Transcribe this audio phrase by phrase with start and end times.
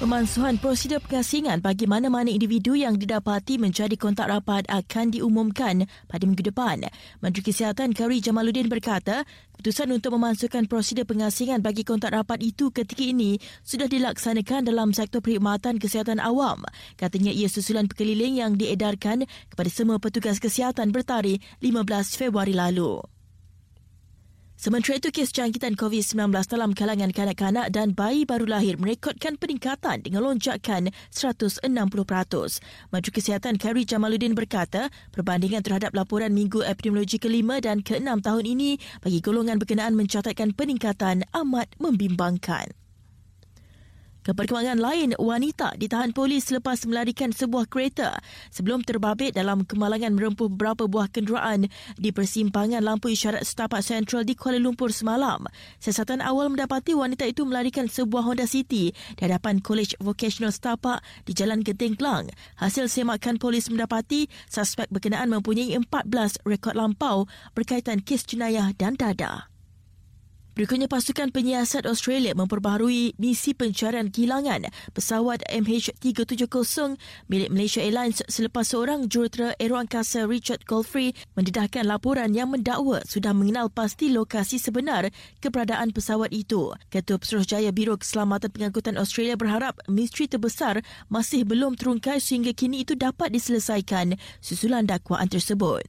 [0.00, 6.40] Pemansuhan prosedur pengasingan bagi mana-mana individu yang didapati menjadi kontak rapat akan diumumkan pada minggu
[6.40, 6.88] depan.
[7.20, 13.04] Menteri Kesihatan Kari Jamaluddin berkata, keputusan untuk memasukkan prosedur pengasingan bagi kontak rapat itu ketika
[13.04, 16.64] ini sudah dilaksanakan dalam sektor perkhidmatan kesihatan awam.
[16.96, 23.19] Katanya ia susulan pekeliling yang diedarkan kepada semua petugas kesihatan bertarikh 15 Februari lalu.
[24.60, 30.20] Sementara itu, kes jangkitan COVID-19 dalam kalangan kanak-kanak dan bayi baru lahir merekodkan peningkatan dengan
[30.20, 31.64] lonjakan 160%.
[32.92, 38.76] Menteri Kesihatan Kari Jamaluddin berkata, perbandingan terhadap laporan minggu epidemiologi kelima dan keenam tahun ini
[39.00, 42.68] bagi golongan berkenaan mencatatkan peningkatan amat membimbangkan.
[44.20, 48.20] Keperkembangan lain, wanita ditahan polis selepas melarikan sebuah kereta
[48.52, 54.36] sebelum terbabit dalam kemalangan merempuh beberapa buah kenderaan di persimpangan lampu isyarat setapak sentral di
[54.36, 55.48] Kuala Lumpur semalam.
[55.80, 61.32] Siasatan awal mendapati wanita itu melarikan sebuah Honda City di hadapan College Vocational Setapak di
[61.32, 62.28] Jalan Genting Kelang.
[62.60, 67.24] Hasil semakan polis mendapati suspek berkenaan mempunyai 14 rekod lampau
[67.56, 69.49] berkaitan kes jenayah dan dadah.
[70.60, 77.00] Berikutnya, pasukan penyiasat Australia memperbaharui misi pencarian kehilangan pesawat MH370
[77.32, 83.72] milik Malaysia Airlines selepas seorang jurutera aeroangkasa Richard Golfrey mendedahkan laporan yang mendakwa sudah mengenal
[83.72, 85.08] pasti lokasi sebenar
[85.40, 86.76] keberadaan pesawat itu.
[86.92, 92.92] Ketua Pesuruhjaya Biro Keselamatan Pengangkutan Australia berharap misteri terbesar masih belum terungkai sehingga kini itu
[93.00, 95.88] dapat diselesaikan susulan dakwaan tersebut.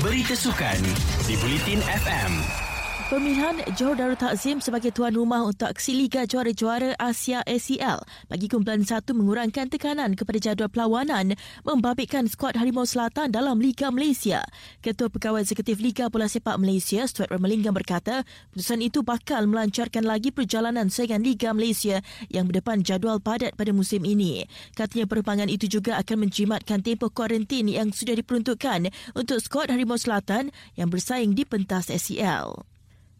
[0.00, 0.80] Berita sukan
[1.28, 2.71] di Bulletin FM.
[3.12, 8.00] Pemilihan Johor Darul Takzim sebagai tuan rumah untuk aksi Liga Juara-Juara Asia ACL
[8.32, 14.40] bagi kumpulan satu mengurangkan tekanan kepada jadual perlawanan membabitkan skuad Harimau Selatan dalam Liga Malaysia.
[14.80, 18.24] Ketua Pegawai Eksekutif Liga Bola Sepak Malaysia, Stuart Ramalingam berkata,
[18.56, 22.00] keputusan itu bakal melancarkan lagi perjalanan saingan Liga Malaysia
[22.32, 24.48] yang berdepan jadual padat pada musim ini.
[24.72, 30.48] Katanya perkembangan itu juga akan menjimatkan tempoh kuarantin yang sudah diperuntukkan untuk skuad Harimau Selatan
[30.80, 32.72] yang bersaing di pentas ACL.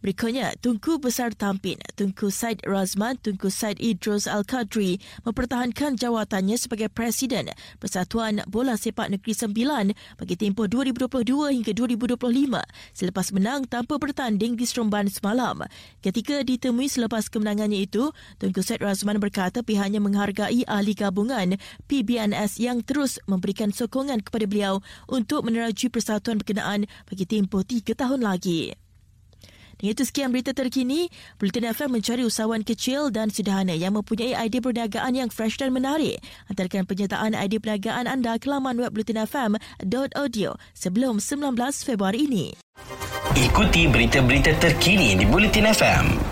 [0.00, 4.96] Berikutnya, Tunku Besar Tampin, Tunku Said Razman, Tunku Said Idros Al-Qadri
[5.28, 12.16] mempertahankan jawatannya sebagai Presiden Persatuan Bola Sepak Negeri Sembilan bagi tempoh 2022 hingga 2025
[12.96, 15.68] selepas menang tanpa bertanding di Seremban semalam.
[16.00, 18.08] Ketika ditemui selepas kemenangannya itu,
[18.40, 21.60] Tunku Said Razman berkata pihaknya menghargai ahli gabungan
[21.92, 24.80] PBNS yang terus memberikan sokongan kepada beliau
[25.12, 28.72] untuk meneraju persatuan berkenaan bagi tempoh tiga tahun lagi.
[29.80, 31.08] Dengan itu sekian berita terkini,
[31.40, 36.20] Bulletin FM mencari usahawan kecil dan sederhana yang mempunyai idea perniagaan yang fresh dan menarik.
[36.52, 42.52] Hantarkan penyertaan idea perniagaan anda ke laman web bulletinfm.audio sebelum 19 Februari ini.
[43.40, 46.29] Ikuti berita-berita terkini di Bulletin FM.